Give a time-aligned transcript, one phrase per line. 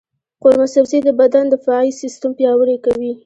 [0.41, 3.13] قورمه سبزي د بدن دفاعي سیستم پیاوړی کوي.